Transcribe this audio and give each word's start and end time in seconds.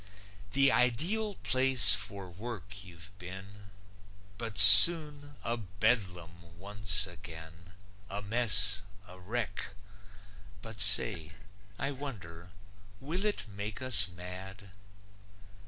The 0.53 0.71
ideal 0.71 1.35
place 1.43 1.93
for 1.93 2.27
work 2.27 2.83
you've 2.83 3.11
been, 3.19 3.69
But 4.39 4.57
soon 4.57 5.35
a 5.43 5.57
Bedlam 5.57 6.57
once 6.57 7.05
again, 7.05 7.75
A 8.09 8.23
mess, 8.23 8.81
a 9.07 9.19
wreck. 9.19 9.75
But 10.63 10.79
say, 10.79 11.33
I 11.77 11.91
wonder 11.91 12.49
will 12.99 13.23
it 13.25 13.47
make 13.47 13.79
us 13.79 14.07
mad. 14.07 14.71